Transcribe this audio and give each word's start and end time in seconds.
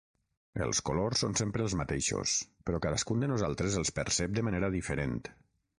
Els 0.67 0.79
colors 0.89 1.21
són 1.25 1.37
sempre 1.41 1.63
els 1.65 1.75
mateixos, 1.81 2.35
però 2.71 2.81
cadascun 2.87 3.25
de 3.27 3.33
nosaltres 3.35 3.79
els 3.83 3.95
percep 4.01 4.39
de 4.41 4.47
manera 4.51 4.77
diferent. 4.81 5.19